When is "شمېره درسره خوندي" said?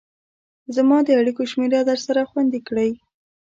1.51-2.59